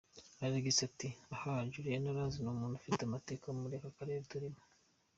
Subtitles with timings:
[0.45, 4.61] Alexi ati “Ahaaa Julianna urazi ni umuntu ufite amateka muri aka karere turimo.